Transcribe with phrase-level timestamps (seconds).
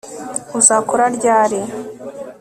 [0.59, 1.59] Uzakora ryari